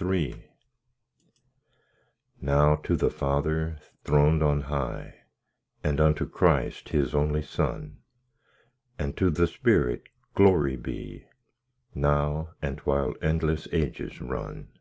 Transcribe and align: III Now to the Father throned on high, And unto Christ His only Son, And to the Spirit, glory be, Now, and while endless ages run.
III 0.00 0.48
Now 2.40 2.74
to 2.76 2.96
the 2.96 3.10
Father 3.10 3.76
throned 4.02 4.42
on 4.42 4.62
high, 4.62 5.24
And 5.82 6.00
unto 6.00 6.26
Christ 6.26 6.88
His 6.88 7.14
only 7.14 7.42
Son, 7.42 7.98
And 8.98 9.14
to 9.18 9.28
the 9.28 9.46
Spirit, 9.46 10.04
glory 10.34 10.76
be, 10.76 11.26
Now, 11.94 12.54
and 12.62 12.80
while 12.80 13.12
endless 13.20 13.68
ages 13.72 14.22
run. 14.22 14.72